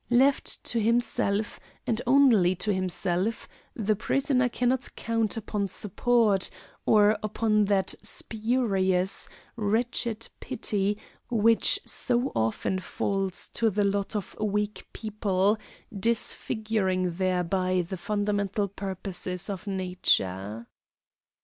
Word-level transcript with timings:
Left 0.09 0.63
to 0.63 0.81
himself, 0.81 1.59
and 1.85 2.01
only 2.07 2.55
to 2.55 2.73
himself, 2.73 3.47
the 3.75 3.95
prisoner 3.95 4.49
cannot 4.49 4.95
count 4.95 5.37
upon 5.37 5.67
support, 5.67 6.49
or 6.87 7.19
upon 7.21 7.65
that 7.65 7.93
spurious, 8.01 9.29
wretched 9.55 10.27
pity 10.39 10.97
which 11.29 11.79
so 11.85 12.31
often 12.35 12.79
falls 12.79 13.47
to 13.49 13.69
the 13.69 13.85
lot 13.85 14.15
of 14.15 14.35
weak 14.39 14.87
people, 14.91 15.59
disfiguring 15.95 17.11
thereby 17.11 17.83
the 17.87 17.95
fundamental 17.97 18.67
purposes 18.69 19.51
of 19.51 19.67
nature. 19.67 20.65